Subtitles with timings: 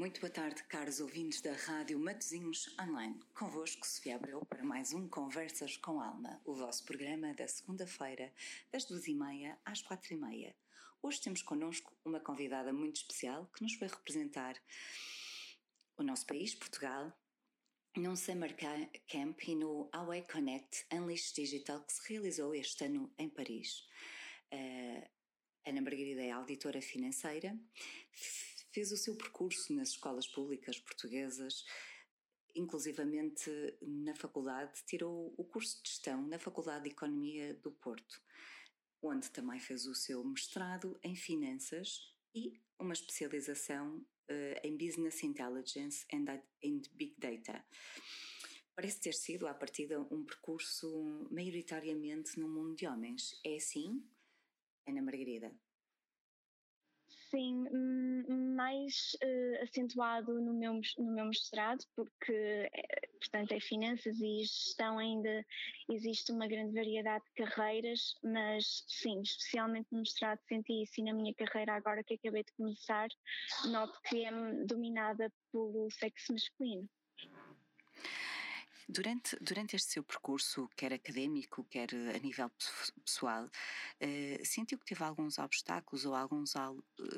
[0.00, 3.20] Muito boa tarde, caros ouvintes da Rádio Matozinhos Online.
[3.34, 8.32] Convosco, Sofia Abreu, para mais um Conversas com Alma, o vosso programa da segunda-feira,
[8.72, 10.56] das duas e meia às quatro e meia.
[11.02, 14.56] Hoje temos connosco uma convidada muito especial que nos vai representar
[15.98, 17.12] o nosso país, Portugal,
[17.94, 18.56] num Summer
[19.06, 23.86] Camp e no Away Connect Unleash Digital que se realizou este ano em Paris.
[24.50, 25.06] Uh,
[25.66, 27.54] Ana Margarida é auditora financeira,
[28.72, 31.64] fez o seu percurso nas escolas públicas portuguesas,
[32.54, 33.50] inclusivamente
[33.80, 38.20] na faculdade, tirou o curso de gestão na Faculdade de Economia do Porto,
[39.02, 46.06] onde também fez o seu mestrado em finanças e uma especialização uh, em Business Intelligence
[46.12, 46.24] and,
[46.64, 47.64] and Big Data.
[48.74, 53.38] Parece ter sido, à partida, um percurso maioritariamente no mundo de homens.
[53.44, 54.02] É assim,
[54.86, 55.54] Ana Margarida?
[57.30, 64.18] Sim, hum, mais uh, acentuado no meu, no meu mestrado, porque, eh, portanto, é finanças
[64.20, 65.46] e gestão ainda
[65.88, 71.12] existe uma grande variedade de carreiras, mas sim, especialmente no mestrado senti isso e na
[71.12, 73.08] minha carreira agora que acabei de começar,
[73.70, 74.30] noto que é
[74.66, 76.88] dominada pelo sexo masculino.
[78.92, 82.50] Durante, durante este seu percurso, quer académico, quer a nível
[83.04, 86.54] pessoal, uh, sentiu que teve alguns obstáculos ou alguns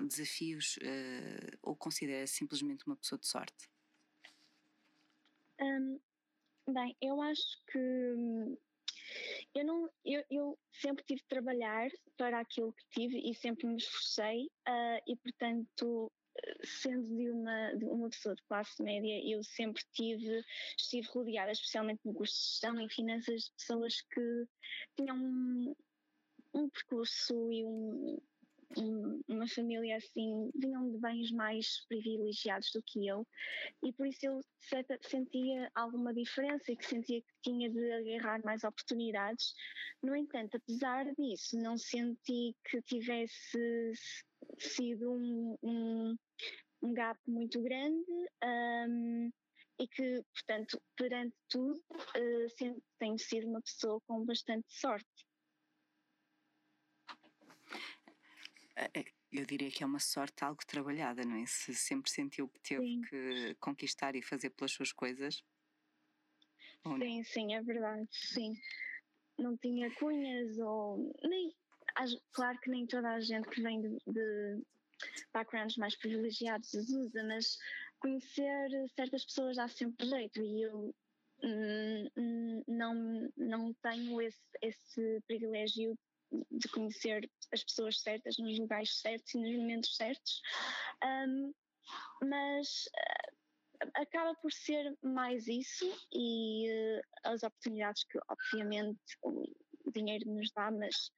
[0.06, 3.70] desafios uh, ou considera simplesmente uma pessoa de sorte?
[5.58, 5.98] Um,
[6.68, 8.58] bem, eu acho que hum,
[9.54, 13.76] eu não eu, eu, sempre tive de trabalhar para aquilo que tive e sempre me
[13.76, 16.12] esforcei uh, e portanto
[16.64, 20.44] sendo de uma, de uma pessoa de classe média, eu sempre tive,
[20.78, 24.46] estive rodeada, especialmente no curso de gestão em finanças, de pessoas que
[24.96, 25.74] tinham um,
[26.54, 28.18] um percurso e um,
[28.78, 33.26] um, uma família assim, vinham de bens mais privilegiados do que eu,
[33.82, 34.40] e por isso eu
[35.02, 39.54] sentia alguma diferença e que sentia que tinha de agarrar mais oportunidades.
[40.02, 43.92] No entanto, apesar disso, não senti que tivesse
[44.58, 46.16] sido um, um,
[46.82, 48.10] um gap muito grande
[48.44, 49.30] um,
[49.78, 55.26] e que, portanto, perante tudo, uh, tenho sido uma pessoa com bastante sorte.
[58.76, 61.46] É, é, eu diria que é uma sorte algo trabalhada, não é?
[61.46, 63.00] Se sempre sentiu que teve sim.
[63.02, 65.42] que conquistar e fazer pelas suas coisas.
[66.98, 68.54] Sim, sim, é verdade, sim.
[69.38, 71.54] Não tinha cunhas ou nem
[72.32, 74.62] claro que nem toda a gente que vem de, de
[75.32, 77.58] backgrounds mais privilegiados as usa, mas
[78.00, 80.94] conhecer certas pessoas dá sempre jeito e eu
[81.44, 85.96] hum, não, não tenho esse, esse privilégio
[86.50, 90.40] de conhecer as pessoas certas nos lugares certos e nos momentos certos,
[91.04, 91.52] um,
[92.22, 98.98] mas uh, acaba por ser mais isso e uh, as oportunidades que obviamente
[99.92, 101.10] dinheiro nos dá, mas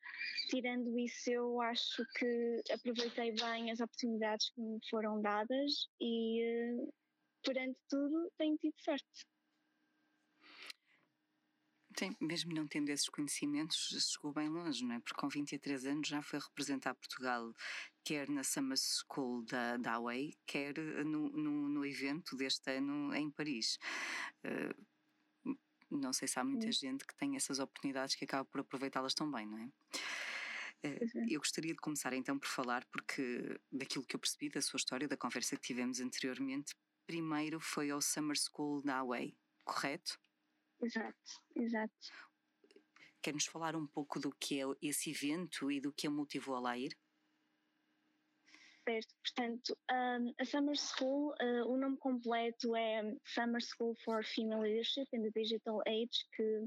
[0.48, 6.88] tirando isso, eu acho que aproveitei bem as oportunidades que me foram dadas e,
[7.42, 9.26] perante tudo, tenho tido sorte.
[11.96, 14.98] Sim, mesmo não tendo esses conhecimentos, chegou bem longe, não é?
[14.98, 17.52] Porque com 23 anos já foi representar Portugal,
[18.04, 19.94] quer na Summer School da, da
[20.44, 23.78] quer no, no, no evento deste ano em Paris.
[24.44, 24.74] Uh,
[25.99, 29.47] não sei se há muita gente que tem essas oportunidades que acaba por aproveitá-las também,
[29.47, 29.69] não é?
[30.82, 30.99] Eh,
[31.31, 35.09] eu gostaria de começar então por falar, porque daquilo que eu percebi da sua história,
[35.09, 36.75] da conversa que tivemos anteriormente,
[37.06, 40.19] primeiro foi ao Summer School da Away, correto?
[40.83, 41.94] Exato, exato.
[43.22, 46.60] Quer-nos falar um pouco do que é esse evento e do que a motivou a
[46.60, 46.94] lá ir?
[48.87, 54.61] Certo, portanto, um, a Summer School, uh, o nome completo é Summer School for Female
[54.61, 56.67] Leadership in the Digital Age, que,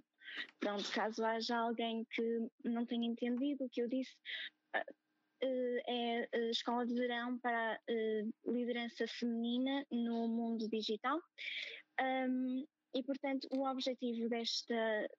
[0.60, 4.16] pronto, caso haja alguém que não tenha entendido o que eu disse,
[4.76, 11.22] uh, é a escola de verão para uh, liderança feminina no mundo digital.
[12.02, 15.10] Um, e, portanto, o objetivo desta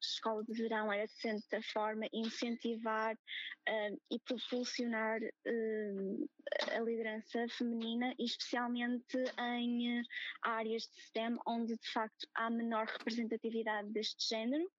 [0.00, 6.28] escola de verão era, de certa forma, incentivar uh, e propulsionar uh,
[6.72, 10.02] a liderança feminina, especialmente em
[10.42, 14.70] áreas de STEM, onde, de facto, há menor representatividade deste género.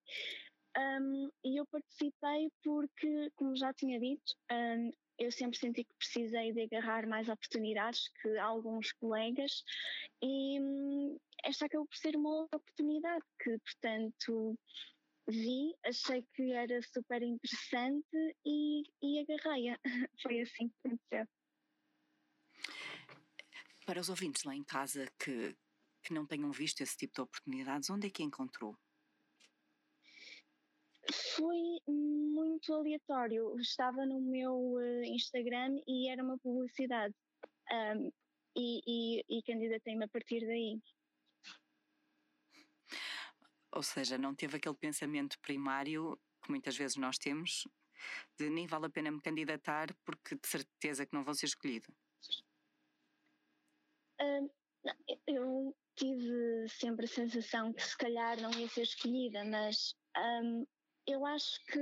[0.78, 6.54] Um, e eu participei porque, como já tinha dito, um, eu sempre senti que precisei
[6.54, 9.63] de agarrar mais oportunidades que alguns colegas
[10.21, 14.57] e hum, esta acabou por ser uma oportunidade que, portanto,
[15.27, 19.80] vi, achei que era super interessante e, e agarrei-a.
[20.21, 21.27] Foi assim que aconteceu.
[23.86, 25.56] Para os ouvintes lá em casa que,
[26.04, 28.77] que não tenham visto esse tipo de oportunidades, onde é que encontrou?
[31.12, 33.58] Foi muito aleatório.
[33.60, 37.16] Estava no meu uh, Instagram e era uma publicidade.
[37.72, 38.12] Um,
[38.56, 40.82] e, e, e candidatei-me a partir daí.
[43.72, 47.68] Ou seja, não teve aquele pensamento primário que muitas vezes nós temos
[48.38, 51.94] de nem vale a pena me candidatar porque de certeza que não vou ser escolhido.
[54.22, 54.50] Um,
[55.28, 60.66] eu tive sempre a sensação que se calhar não ia ser escolhida, mas um,
[61.10, 61.80] eu acho que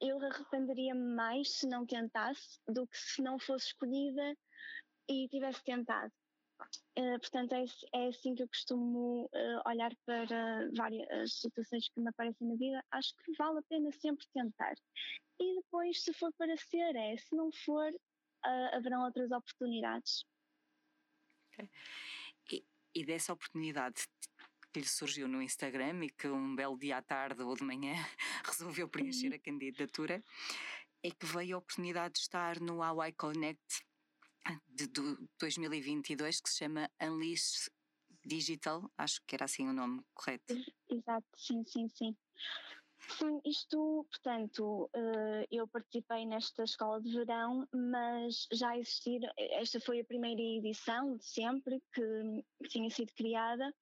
[0.00, 4.36] eu arrependeria-me mais se não tentasse do que se não fosse escolhida
[5.08, 6.12] e tivesse tentado.
[6.98, 7.64] Uh, portanto, é,
[7.94, 12.84] é, assim que eu costumo uh, olhar para várias situações que me aparecem na vida.
[12.90, 14.74] Acho que vale a pena sempre tentar.
[15.40, 17.16] E depois, se for para ser, é.
[17.16, 20.24] Se não for, uh, haverão outras oportunidades.
[21.52, 21.70] Okay.
[22.50, 22.64] E,
[22.94, 24.02] e dessa oportunidade
[24.78, 27.94] que lhe surgiu no Instagram e que um belo dia à tarde ou de manhã
[28.46, 29.34] resolveu preencher uhum.
[29.34, 30.22] a candidatura,
[31.02, 33.82] é que veio a oportunidade de estar no Hawaii Connect
[34.68, 37.68] de, de 2022 que se chama Unleash
[38.24, 40.54] Digital, acho que era assim o nome correto.
[40.88, 42.16] Exato, sim, sim, sim.
[43.00, 50.00] Sim, isto, portanto, eh, eu participei nesta escola de verão, mas já existiram, esta foi
[50.00, 53.72] a primeira edição de sempre que tinha sido criada,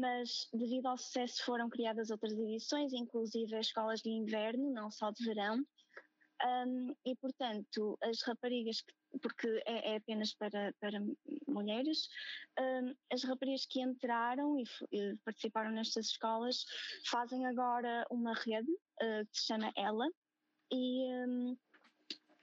[0.00, 5.10] mas devido ao sucesso foram criadas outras edições, inclusive as escolas de inverno, não só
[5.10, 5.64] de verão,
[6.44, 11.00] um, e portanto as raparigas, que, porque é, é, apenas para, para
[11.48, 12.08] mulheres,
[12.58, 16.64] um, as raparigas que entraram e, e, participaram nestas escolas
[17.06, 20.06] fazem agora uma rede uh, que se chama Ela,
[20.70, 21.56] e um,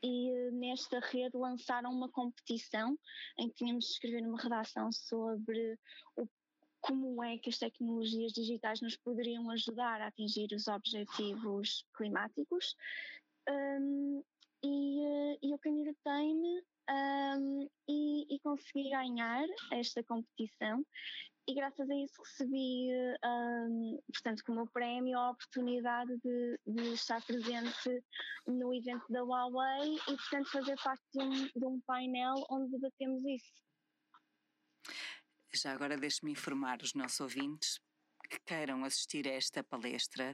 [0.04, 2.98] e nesta rede lançaram uma competição
[3.38, 5.78] em que tínhamos de escrever uma redação sobre
[6.18, 6.28] o
[6.82, 12.76] como é que as tecnologias digitais nos poderiam ajudar a atingir os objetivos climáticos.
[13.50, 14.24] Um,
[14.64, 20.86] e, eh, e eu candidatei-me um, e, e, consegui ganhar esta competição
[21.48, 22.90] e graças a isso recebi,
[23.26, 28.04] um, portanto, como prémio a oportunidade de, de, estar presente
[28.46, 33.24] no evento da Huawei e, portanto, fazer parte de um, de um painel onde debatemos
[33.26, 33.54] isso.
[35.54, 37.80] Já agora deixe-me informar os nossos ouvintes
[38.30, 40.34] que queiram assistir a esta palestra,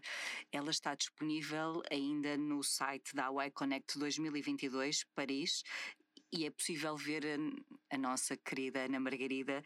[0.52, 5.64] ela está disponível ainda no site da Hawaii Connect 2022 Paris
[6.32, 9.64] e é possível ver a, a nossa querida Ana Margarida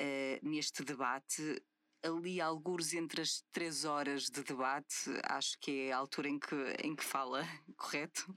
[0.00, 1.60] uh, neste debate.
[2.02, 6.56] Ali, alguns entre as três horas de debate, acho que é a altura em que,
[6.82, 7.42] em que fala,
[7.76, 8.32] correto?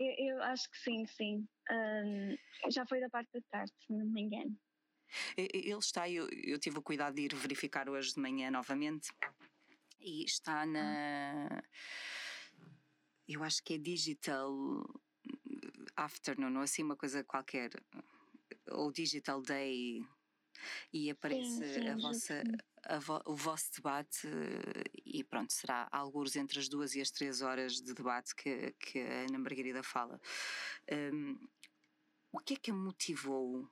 [0.00, 1.48] Eu, eu acho que sim, sim.
[1.70, 4.58] Um, já foi da parte da tarde, se não me engano.
[5.36, 9.10] Ele está, eu, eu tive o cuidado de ir verificar hoje de manhã novamente
[10.00, 11.62] e está na.
[13.28, 14.52] Eu acho que é Digital
[15.96, 17.70] Afternoon, ou assim uma coisa qualquer,
[18.68, 20.04] ou Digital Day,
[20.92, 22.42] e aparece sim, sim, a vossa,
[23.00, 24.26] vo, o vosso debate,
[25.04, 29.00] e pronto, será alguns entre as duas e as três horas de debate que, que
[29.00, 30.20] a Ana Margarida fala.
[30.90, 31.38] Um,
[32.32, 33.68] o que é que a motivou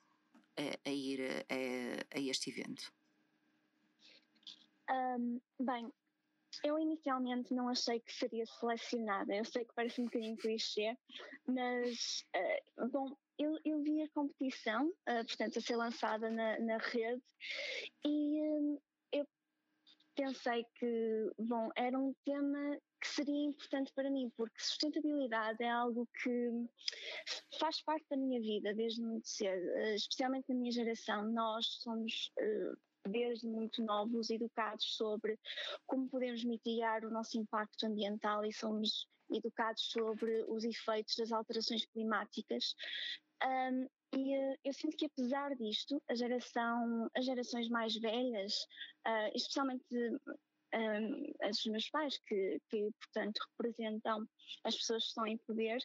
[0.59, 2.93] a, a ir a, a, este evento?
[4.91, 5.93] Um, bem,
[6.65, 9.35] eu inicialmente não achei que seria selecionada.
[9.35, 10.97] Eu sei que parece um bocadinho clichê,
[11.47, 12.25] mas,
[12.79, 17.23] uh, bom, eu, eu, vi a competição, uh, portanto, a ser lançada na, na rede,
[18.05, 19.29] e uh, eu
[20.17, 26.09] pensei que, bom, era um tema que seria importante para mim, porque sustentabilidade é algo
[26.23, 26.51] que
[27.59, 31.31] faz parte da minha vida desde muito cedo, eh, especialmente na minha geração.
[31.31, 32.73] Nós somos eh,
[33.09, 35.39] desde muito novos educados sobre
[35.87, 41.85] como podemos mitigar o nosso impacto ambiental e somos educados sobre os efeitos das alterações
[41.87, 42.75] climáticas.
[43.45, 48.55] Um, e uh, eu sinto que apesar disto, a geração, as gerações mais velhas,
[49.07, 49.85] uh, especialmente
[50.75, 54.29] um, os meus pais, que, que, portanto representam
[54.65, 55.79] as pessoas que estão em poder,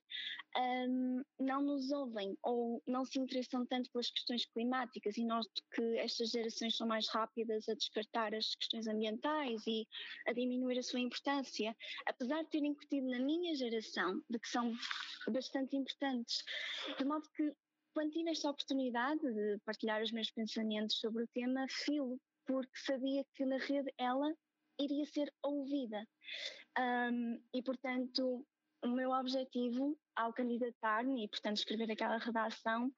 [0.57, 5.97] um, não nos ouvem ou não se interessam tanto pelas questões climáticas e noto que
[5.97, 9.87] estas gerações são mais rápidas a descartar as questões ambientais e
[10.27, 11.75] a diminuir a sua importância,
[12.05, 14.73] apesar de terem incutido na minha geração de que são
[15.29, 16.43] bastante importantes,
[16.97, 17.53] de modo que
[17.93, 23.23] quando tive esta oportunidade de partilhar os meus pensamentos sobre o tema, filo porque sabia
[23.35, 24.33] que na rede ela
[24.79, 26.07] iria ser ouvida.
[26.77, 28.45] Um, e, portanto,
[28.83, 32.91] o meu objetivo ao candidatar-me e, portanto, escrever aquela redação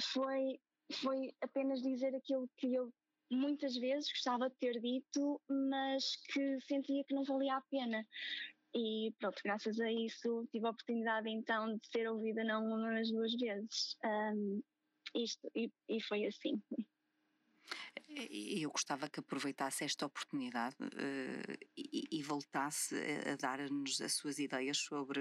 [0.00, 0.60] foi,
[1.02, 2.92] foi apenas dizer aquilo que eu
[3.30, 8.06] muitas vezes gostava de ter dito, mas que sentia que não valia a pena.
[8.74, 13.10] E pronto, graças a isso tive a oportunidade então de ser ouvida não uma, mas
[13.10, 13.96] duas vezes.
[14.04, 14.62] Um,
[15.14, 16.62] isto, e, e foi assim.
[18.08, 24.78] Eu gostava que aproveitasse esta oportunidade uh, e, e, voltasse a, dar-nos as suas ideias
[24.78, 25.20] sobre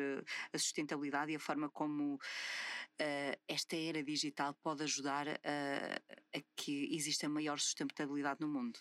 [0.54, 6.96] a sustentabilidade e a forma como uh, esta era digital pode ajudar a, a que
[6.96, 8.80] exista maior sustentabilidade no mundo.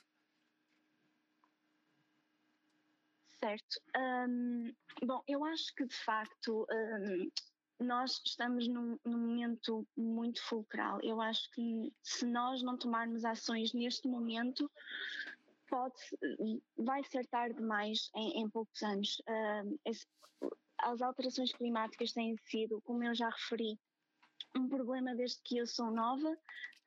[3.45, 3.79] Certo.
[3.95, 4.75] Um,
[5.05, 7.31] bom, eu acho que de facto um,
[7.81, 11.01] nós estamos num, num, momento muito fulcral.
[11.03, 14.71] Eu acho que se nós não tomarmos ações neste momento,
[15.69, 15.95] pode,
[16.77, 19.21] vai ser tarde demais em, em poucos anos.
[19.29, 19.79] Uh,
[20.79, 23.79] as alterações climáticas têm sido, como eu já referi,
[24.57, 26.37] um problema desde que eu sou nova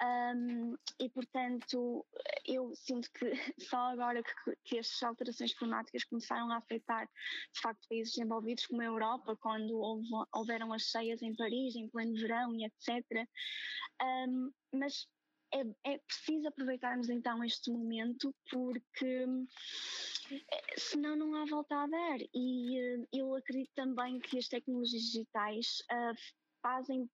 [0.03, 2.05] um, e, portanto,
[2.45, 7.09] eu sinto que só agora que, que estas alterações climáticas começaram a afetar,
[7.53, 11.89] de facto, países desenvolvidos como a Europa, quando houve, houveram as cheias em Paris, em
[11.89, 13.27] pleno verão e etc.
[14.01, 15.07] Um, mas
[15.53, 19.25] é, é, preciso aproveitarmos então este momento porque
[20.29, 25.03] eh, senão não há volta a dar e uh, eu acredito também que as tecnologias
[25.03, 26.13] digitais uh,
[26.61, 27.09] fazem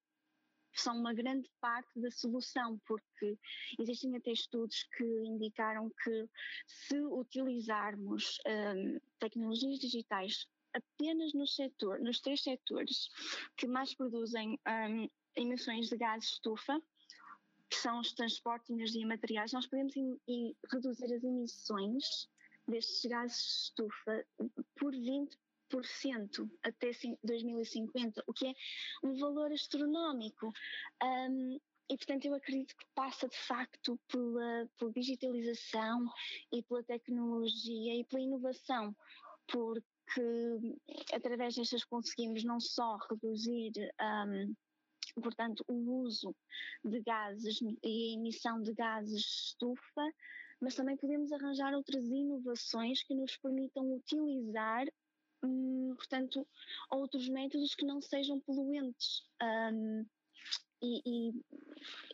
[0.81, 3.37] são uma grande parte da solução, porque
[3.79, 6.29] existem até estudos que indicaram que
[6.65, 13.09] se utilizarmos um, tecnologias digitais apenas no setor, nos três setores
[13.55, 16.81] que mais produzem um, emissões de gases de estufa,
[17.69, 19.93] que são os transportes, energia e materiais, nós podemos
[20.71, 22.29] reduzir as emissões
[22.67, 24.25] destes gases de estufa
[24.75, 25.37] por 20
[26.63, 26.91] até
[27.23, 28.53] 2050, o que é
[29.03, 30.51] um valor astronómico.
[31.01, 36.05] Um, e, portanto, eu acredito que passa de facto pela, pela, digitalização
[36.51, 38.95] e pela tecnologia e pela inovação,
[39.47, 40.21] porque
[41.13, 43.71] através destas conseguimos não só reduzir.
[44.01, 44.55] Um,
[45.21, 46.35] portanto, o uso
[46.83, 50.13] de gases e a emissão de gases estufa,
[50.61, 54.87] mas também podemos arranjar outras inovações que nos permitam utilizar
[55.43, 56.47] hum, portanto,
[56.89, 59.23] outros métodos que não sejam poluentes.
[59.41, 60.05] Um,
[60.81, 61.43] e, e,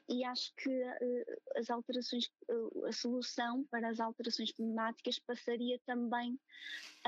[0.07, 6.39] e, acho que uh, as alterações, uh, a solução para as alterações climáticas passaria também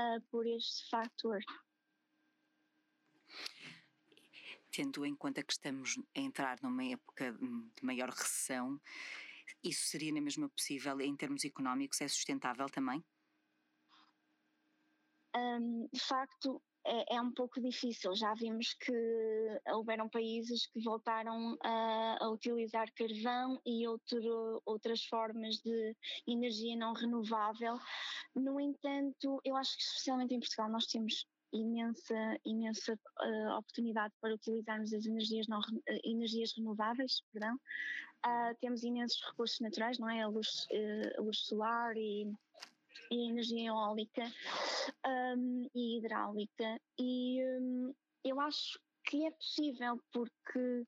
[0.00, 1.40] uh, por este fator.
[4.72, 8.80] Tendo em conta que estamos a entrar numa época de maior recessão,
[9.62, 12.00] isso seria na mesma possível em termos económicos?
[12.00, 13.04] É sustentável também?
[15.36, 18.14] Um, de facto é, é, um pouco difícil.
[18.14, 18.92] Já vimos que
[19.72, 25.96] houveram países que voltaram a, a utilizar carvão e outro, outras formas de
[26.26, 27.78] energia não renovável.
[28.34, 34.34] No entanto, eu acho que especialmente em Portugal nós temos imensa, imensa uh, oportunidade para
[34.34, 37.54] utilizarmos as energias, não, uh, energias renováveis, perdão.
[38.24, 40.22] Uh, temos imensos recursos naturais, não é?
[40.22, 40.66] A luz,
[41.18, 42.32] a luz solar e
[43.12, 44.32] e energia eólica
[45.06, 46.80] um, e hidráulica.
[46.98, 50.86] E um, eu acho que é possível, porque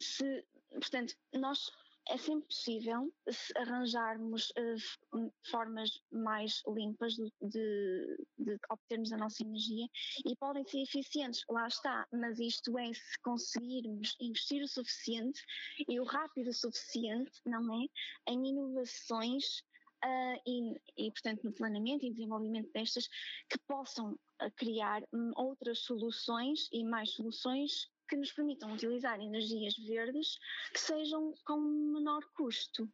[0.00, 1.70] se, portanto, nós
[2.08, 3.12] é sempre possível
[3.56, 9.86] arranjarmos uh, formas mais limpas de, de, de, obtermos a nossa energia
[10.24, 15.40] e podem ser eficientes, lá está, mas isto é se conseguirmos investir o suficiente
[15.88, 17.86] e o rápido o suficiente, não é?
[18.32, 19.62] Em inovações
[20.04, 23.08] uh, e, e, portanto, no planeamento e desenvolvimento destas,
[23.48, 29.76] que possam uh, criar um, outras soluções e mais soluções que nos permitam utilizar energias
[29.86, 30.36] verdes
[30.72, 32.84] que sejam com menor custo.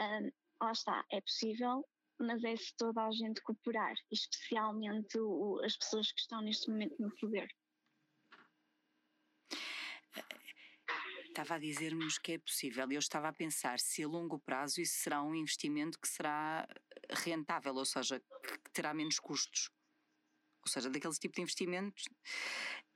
[0.00, 1.84] Uh, lá está, é possível,
[2.18, 6.94] mas é se toda a gente cooperar, especialmente o, as pessoas que estão neste momento
[7.00, 7.48] no poder.
[11.32, 12.86] Estava a dizer-nos que é possível.
[12.92, 16.68] Eu estava a pensar se a longo prazo isso será um investimento que será
[17.10, 19.70] rentável, ou seja, que terá menos custos.
[20.60, 22.04] Ou seja, daqueles tipos de investimentos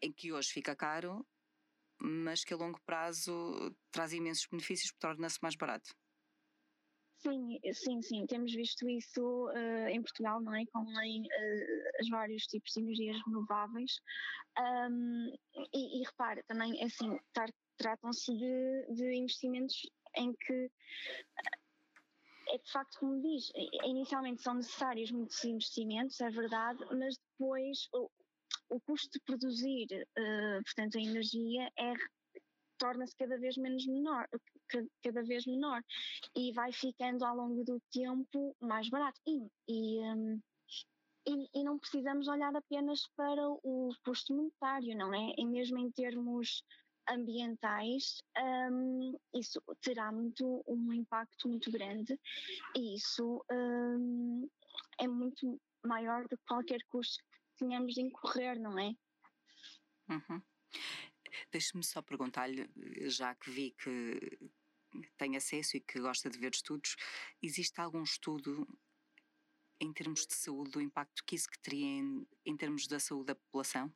[0.02, 1.26] em que hoje fica caro,
[1.99, 5.95] mas que a longo prazo traz imensos benefícios torna-se mais barato.
[7.16, 10.62] Sim, sim, sim, temos visto isso uh, em Portugal, não é?
[10.66, 13.99] Com em, uh, os vários tipos de energias renováveis.
[14.59, 15.33] Um,
[15.73, 20.71] e, e repare, também, é assim, estar tratam-se de, de investimentos em que
[22.49, 23.50] é de facto como diz,
[23.85, 28.09] inicialmente são necessários muitos investimentos, é verdade, mas depois o,
[28.71, 31.95] o custo de produzir, uh, portanto, a energia é,
[32.78, 34.28] torna-se cada vez menos menor,
[35.02, 35.83] cada vez menor
[36.37, 39.21] e vai ficando ao longo do tempo mais barato.
[39.26, 40.40] E, e, um,
[41.26, 45.35] e, e, não precisamos olhar apenas para o custo monetário, não é?
[45.37, 46.62] E mesmo em termos
[47.08, 48.22] ambientais,
[48.70, 52.18] um, isso terá muito, um impacto muito grande
[52.76, 54.48] e isso um,
[54.98, 58.92] é muito maior do que qualquer custo que tenhamos de incorrer, não é?
[60.08, 60.42] Uhum.
[61.52, 62.68] Deixe-me só perguntar-lhe,
[63.08, 64.50] já que vi que
[65.16, 66.96] tem acesso e que gosta de ver estudos,
[67.42, 68.66] existe algum estudo
[69.80, 73.26] em termos de saúde, do impacto que isso que teria em, em termos da saúde
[73.26, 73.92] da população?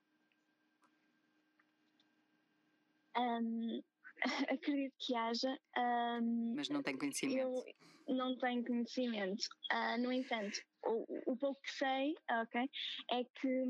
[3.16, 3.82] Um,
[4.50, 5.58] acredito que haja.
[5.76, 7.64] Um, Mas não tem conhecimento.
[8.08, 9.44] Eu não tenho conhecimento.
[9.72, 12.68] Uh, no entanto, o, o, pouco que sei, ok,
[13.12, 13.64] é que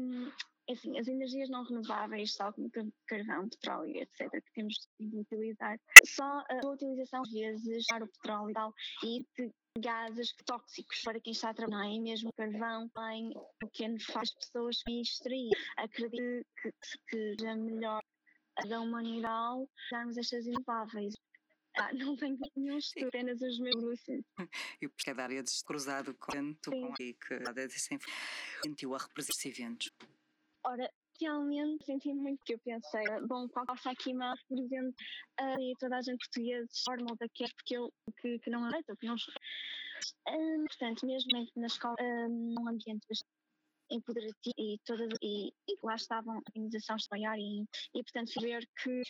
[0.73, 2.70] assim, as energias não renováveis, tal como
[3.06, 8.50] carvão, petróleo, etc., que temos de utilizar, só a utilização, às vezes, para o petróleo
[8.50, 13.32] e tal, e de gases tóxicos para quem está a trabalhar, e mesmo carvão tem
[13.37, 15.50] o que faz pessoas extrair.
[15.76, 18.00] Acredito que, que seja melhor
[18.69, 21.14] da humanidade darmos estas renováveis.
[21.79, 24.00] Ah, não tenho nenhum estudo, apenas os meus.
[24.81, 27.38] E porque é da área de cruzado com, com e que
[28.62, 29.90] sentiu a representar eventos.
[30.64, 30.90] Ora,
[31.21, 34.95] realmente senti muito que eu pensei, bom, qual passa aqui mais, por exemplo,
[35.40, 39.07] uh, e toda a gente portuguesa forma daqueles porque eu que, que não aceito, que
[39.07, 43.39] não uh, Portanto, mesmo na escola, uh, um ambiente bastante
[43.90, 49.02] empoderativo e, todas, e, e lá estavam organizações de apoiar e, e portanto ver que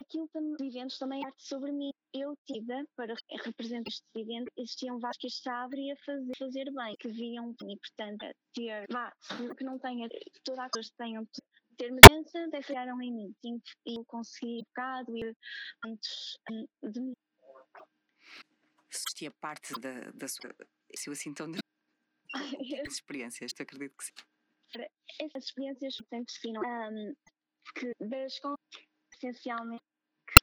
[0.00, 1.90] aquilo também, eventos também é arte sobre mim.
[2.12, 7.08] Eu tive, para representar este evento, existiam vários que estavam a fazer, fazer bem, que
[7.08, 9.12] viam e, portanto, ter, vá,
[9.56, 10.08] que não tenha,
[10.44, 11.26] toda a coisa tenham
[11.76, 15.36] ter mudança, deixaram em mim, sim, e consegui um bocado e
[15.84, 16.38] antes
[16.82, 17.12] de mim.
[18.90, 20.54] Existia parte da, da sua,
[20.94, 21.50] se eu assim tão
[22.82, 24.14] de experiências, tu acredito que sim.
[25.20, 27.14] Essas experiências sempre definem um,
[27.74, 28.38] que das
[29.14, 29.82] essencialmente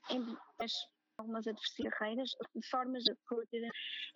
[0.09, 0.37] em
[1.17, 3.15] algumas adversidades de formas de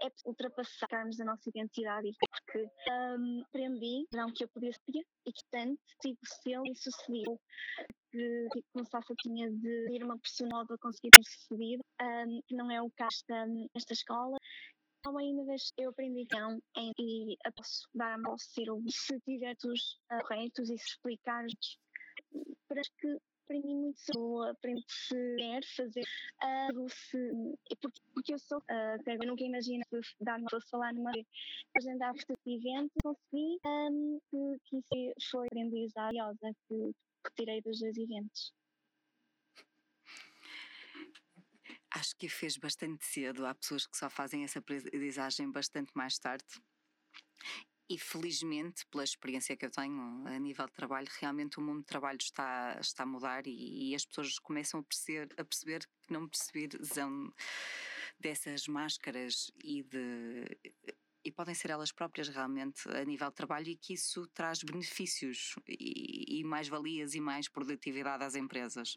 [0.03, 5.43] é ultrapassarmos a nossa identidade porque um, aprendi não que eu podia ser e que
[5.51, 7.39] tanto tive ser e sucedido
[8.11, 12.55] que, que começasse a tinha de ir uma pessoa nova conseguir ter sucedido, um, que
[12.55, 13.23] não é o caso
[13.73, 14.37] desta escola
[15.07, 16.61] então, ainda vez eu aprendi então
[16.99, 21.45] e posso dar a mão se tiver os corretos e se explicar
[22.67, 26.03] para que aprendi muito sobre aprendi se quer fazer
[26.41, 27.17] algo se
[27.69, 29.83] porque, porque eu sou uh, eu nunca imagino
[30.19, 31.11] dar uma falar numa
[31.77, 36.21] agendar este evento consegui um, que, que foi aprendizagem
[36.67, 36.91] que,
[37.23, 38.53] que tirei dos dois eventos
[41.91, 43.45] Acho que fez bastante cedo.
[43.45, 46.45] Há pessoas que só fazem essa aprendizagem bastante mais tarde.
[47.89, 51.85] E felizmente, pela experiência que eu tenho a nível de trabalho, realmente o mundo do
[51.85, 56.11] trabalho está, está a mudar e, e as pessoas começam a perceber, a perceber que
[56.11, 57.33] não precisam
[58.19, 60.45] dessas máscaras e de
[61.27, 65.55] e podem ser elas próprias realmente a nível de trabalho e que isso traz benefícios
[65.67, 68.95] e, e mais valias e mais produtividade às empresas.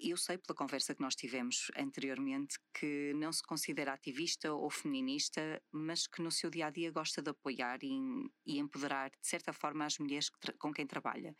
[0.00, 5.60] Eu sei pela conversa que nós tivemos anteriormente que não se considera ativista ou feminista,
[5.72, 7.98] mas que no seu dia a dia gosta de apoiar e,
[8.46, 11.34] e empoderar, de certa forma, as mulheres que com quem trabalha.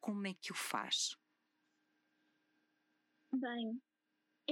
[0.00, 1.16] Como é que o faz?
[3.32, 3.80] Bem,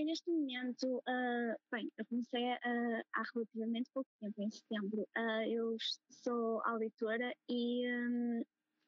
[0.04, 5.02] neste momento, uh, bem, eu comecei uh, há relativamente pouco tempo, em setembro.
[5.16, 5.76] Uh, eu
[6.10, 8.42] sou auditora e, um,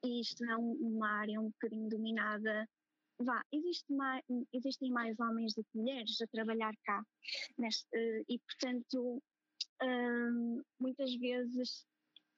[0.05, 2.67] e isto é uma área um bocadinho dominada
[3.21, 7.05] vá, existe mais, existem mais homens do que mulheres a trabalhar cá.
[7.57, 9.23] Neste, uh, e, portanto,
[9.83, 11.87] uh, muitas vezes,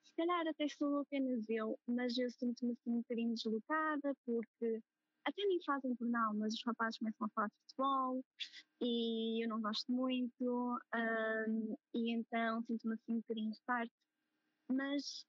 [0.05, 4.81] se calhar até sou apenas eu, mas eu sinto-me assim um bocadinho deslocada, porque
[5.25, 8.25] até nem fazem por não, mas os rapazes começam a falar de futebol
[8.81, 13.93] e eu não gosto muito, uh, e então sinto-me assim um bocadinho de parte.
[14.73, 15.27] Mas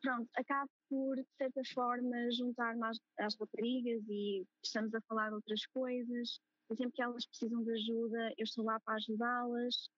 [0.00, 5.64] pronto, acabo por, de certa forma, juntar-me às, às raparigas e estamos a falar outras
[5.66, 6.40] coisas.
[6.68, 9.88] Sempre que elas precisam de ajuda, eu estou lá para ajudá-las.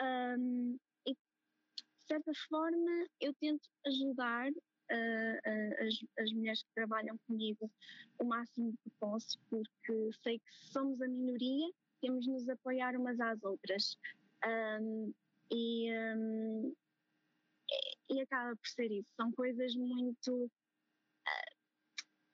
[0.00, 0.76] Um,
[1.06, 7.70] e, de certa forma, eu tento ajudar uh, uh, as, as mulheres que trabalham comigo
[8.18, 13.18] o máximo que posso, porque sei que somos a minoria, temos de nos apoiar umas
[13.20, 13.96] às outras.
[14.44, 15.12] Um,
[15.50, 16.74] e, um,
[18.10, 19.08] e acaba por ser isso.
[19.16, 21.58] São coisas muito uh,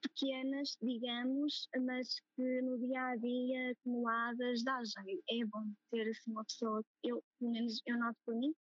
[0.03, 5.23] pequenas, digamos, mas que no dia a dia acumuladas dá jeito.
[5.31, 8.55] É bom ter assim uma pessoa, eu, pelo menos eu noto por mim,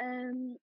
[0.00, 0.56] um,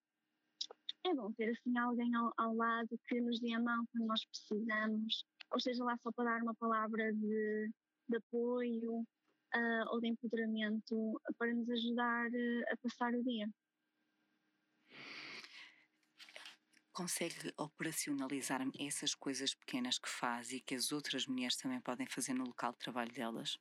[1.05, 4.25] é bom ter assim alguém ao, ao, lado que nos dê a mão quando nós
[4.25, 7.71] precisamos, ou seja lá só para dar uma palavra de,
[8.09, 13.47] de apoio uh, ou de empoderamento para nos ajudar uh, a passar o dia.
[16.95, 22.33] Consegue operacionalizar essas coisas pequenas que faz e que as outras mulheres também podem fazer
[22.33, 23.59] no local de trabalho delas?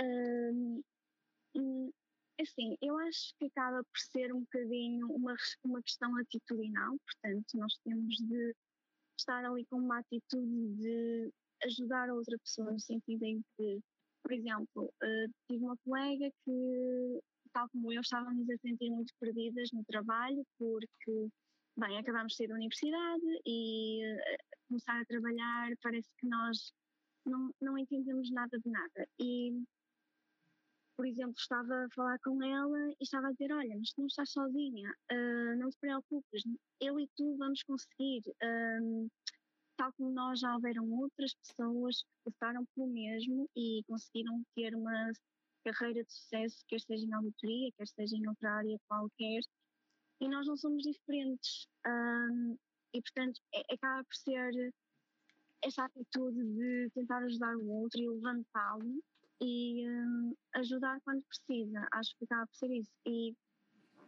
[0.00, 0.82] Um,
[1.54, 1.92] um,
[2.40, 7.78] assim, eu acho que acaba por ser um bocadinho uma, uma questão atitudinal, portanto, nós
[7.84, 8.56] temos de
[9.18, 11.32] estar ali com uma atitude de
[11.64, 13.80] ajudar a outra pessoa no sentido em que,
[14.22, 17.20] por exemplo, uh, tive uma colega que,
[17.52, 21.28] tal como eu, estávamos a sentir muito perdidas no trabalho porque,
[21.76, 26.72] bem, acabámos de sair da universidade e uh, começar a trabalhar parece que nós
[27.26, 29.08] não, não entendemos nada de nada.
[29.18, 29.62] E,
[30.96, 34.06] por exemplo, estava a falar com ela e estava a dizer: Olha, mas tu não
[34.06, 36.42] estás sozinha, uh, não te preocupes,
[36.80, 38.22] eu e tu vamos conseguir.
[38.42, 39.10] Uh,
[39.82, 45.12] tal como nós já houveram outras pessoas que passaram pelo mesmo e conseguiram ter uma
[45.64, 49.40] carreira de sucesso, quer seja na auditoria, quer seja em outra área qualquer,
[50.20, 51.66] e nós não somos diferentes.
[52.94, 54.72] E, portanto, é, acaba por ser
[55.64, 59.02] essa atitude de tentar ajudar o outro e levantá-lo
[59.42, 59.84] e
[60.54, 61.88] ajudar quando precisa.
[61.92, 62.90] Acho que acaba por ser isso.
[63.04, 63.34] E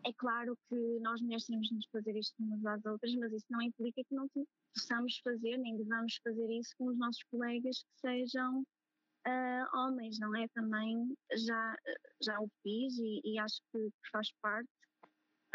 [0.07, 3.47] é claro que nós mulheres temos de nos fazer isto umas às outras, mas isso
[3.51, 4.29] não implica que não
[4.75, 10.35] possamos fazer, nem devamos fazer isso com os nossos colegas que sejam uh, homens, não
[10.37, 10.47] é?
[10.49, 11.77] Também já,
[12.23, 14.69] já o fiz e, e acho que faz parte.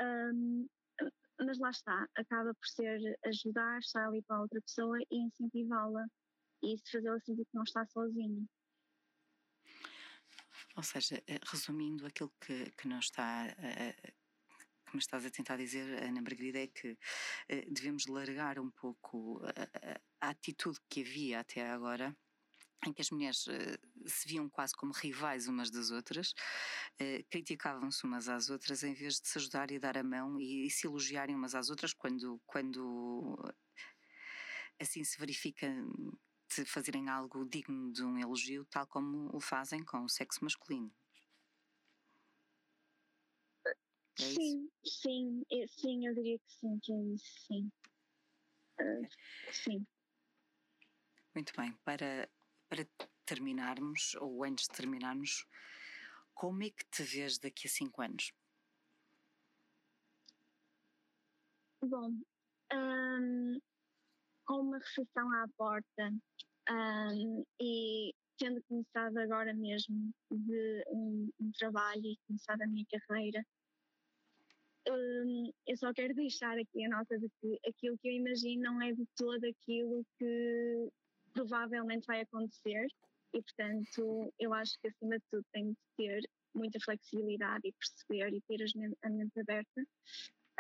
[0.01, 0.67] Um,
[1.45, 6.05] mas lá está, acaba por ser ajudar, estar ali para outra pessoa e incentivá-la
[6.63, 8.45] e se fazê-la sentir que não está sozinha.
[10.75, 14.18] Ou seja, eh, resumindo aquilo que, que não está que
[14.93, 20.28] me estás a tentar dizer, Ana Margarida, é que uh, devemos largar um pouco a,
[20.28, 22.15] a, atitude que havia até agora
[22.86, 26.32] em que as mulheres uh, se viam quase como rivais umas das outras,
[27.02, 30.65] uh, criticavam-se umas às outras em vez de se ajudar e dar a mão e,
[30.65, 33.38] e, se elogiarem umas às outras quando, quando
[34.80, 35.67] assim se verifica
[36.56, 40.91] de fazerem algo digno de um elogio, tal como o fazem com o sexo masculino.
[44.19, 47.71] É sim, sim, eu, sim, eu diria que sim, que é sim.
[48.82, 49.08] Uh,
[49.53, 49.88] sim.
[51.34, 52.29] Muito bem, para,
[52.67, 52.86] para
[53.25, 55.45] terminarmos, ou antes de terminarmos,
[56.34, 58.34] como é que te vês daqui a cinco anos?
[61.82, 62.12] Bom,
[62.73, 63.60] um,
[64.45, 66.13] com uma recessão à porta
[66.69, 73.45] um, e tendo começado agora mesmo de um, um trabalho e começado a minha carreira,
[74.87, 78.81] um, eu só quero deixar aqui a nota de que aquilo que eu imagino não
[78.81, 80.89] é de todo aquilo que
[81.33, 82.87] provavelmente vai acontecer
[83.33, 88.33] e, portanto, eu acho que acima de tudo tem de ter muita flexibilidade e perceber
[88.33, 88.65] e ter
[89.03, 89.85] a mente aberta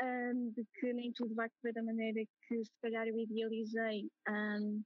[0.01, 4.83] um, de que nem tudo vai correr da maneira que se calhar eu idealizei, um,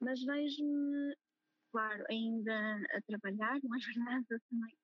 [0.00, 1.14] mas vejo-me,
[1.70, 4.26] claro, ainda a trabalhar, não é verdade?
[4.30, 4.76] Eu também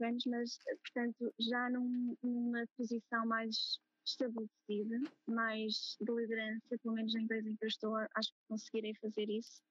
[0.00, 7.22] anos, mas portanto já num, numa posição mais estabelecida, mais de liderança, pelo menos na
[7.22, 9.62] empresa em que eu estou, acho que conseguirei fazer isso.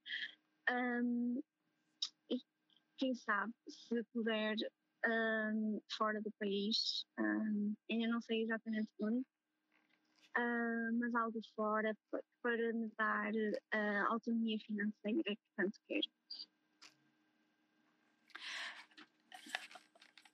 [0.70, 1.42] Um,
[2.30, 2.38] e
[2.98, 4.56] quem sabe, se puder,
[5.06, 9.26] um, fora do país, um, ainda não sei exatamente onde,
[10.38, 11.96] uh, mas algo fora
[12.42, 16.10] para me dar uh, autonomia financeira que tanto quero.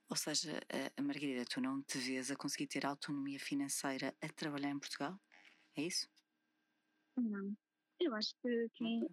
[0.10, 0.60] Ou seja,
[0.96, 5.20] a Margarida, tu não te vês a conseguir ter autonomia financeira a trabalhar em Portugal?
[5.76, 6.08] É isso?
[7.18, 7.56] Não.
[8.00, 9.08] Eu acho que, que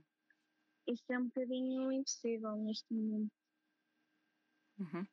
[0.89, 3.31] isso é um bocadinho impossível neste momento.
[4.79, 5.07] Uhum.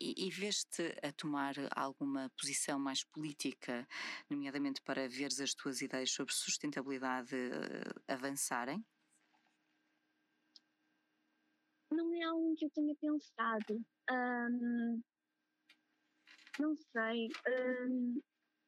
[0.00, 3.86] E, e vês-te a tomar alguma posição mais política,
[4.28, 8.84] nomeadamente para veres as tuas ideias sobre sustentabilidade uh, avançarem?
[11.92, 13.84] Não é algo que eu tenha pensado.
[14.10, 15.02] Um,
[16.58, 17.28] não sei.
[17.48, 18.20] Um,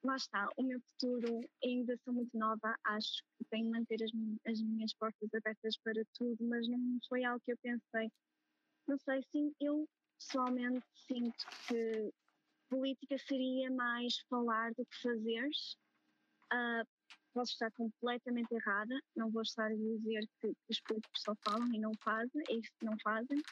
[0.04, 4.10] lá está, o meu futuro ainda sou muito nova, acho que tenho de manter as,
[4.46, 8.10] as, minhas portas abertas para tudo, mas não foi algo que eu pensei.
[8.86, 12.12] Não sei, sim, eu pessoalmente sinto que
[12.68, 15.76] política seria mais falar do que fazeres.
[16.52, 16.86] Uh,
[17.34, 21.78] posso estar completamente errada, não vou estar a dizer que, os políticos só falam e
[21.78, 23.42] não fazem, é isso que não fazem,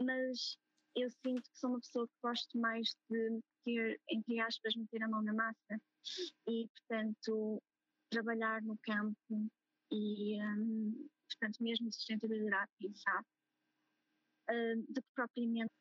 [0.00, 0.56] mas
[0.96, 5.08] eu sinto que sou uma pessoa que gosto mais de ter, entre aspas, meter a
[5.08, 5.80] mão na massa
[6.48, 7.62] e, portanto,
[8.10, 9.50] trabalhar no campo
[9.90, 13.26] e, um, portanto, mesmo sustentabilidade, sabe?
[14.50, 15.72] Uh, do que propriamente